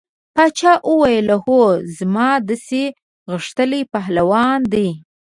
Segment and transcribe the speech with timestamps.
[0.35, 1.61] باچا وویل هو
[1.97, 2.81] زما داسې
[3.31, 4.89] غښتلي پهلوانان دي.